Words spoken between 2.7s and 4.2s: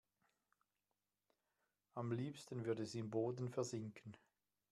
sie im Boden versinken.